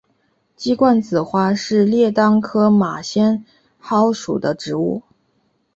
[0.55, 3.45] 鸡冠子花是列当科马先
[3.77, 5.03] 蒿属的植物。